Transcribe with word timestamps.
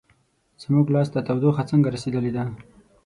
زموږ 0.61 0.85
لاس 0.95 1.07
ته 1.13 1.19
تودوخه 1.27 1.63
څنګه 1.71 1.89
رسیدلې 1.95 2.31
ده؟ 2.35 2.43